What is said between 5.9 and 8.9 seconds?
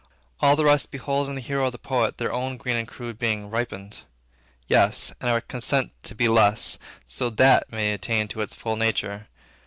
to be less, so that may attain to its full